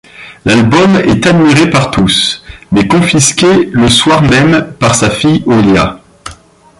[0.45, 6.01] L’album est admiré par tous, mais confisqué le soir même par sa fille Olia.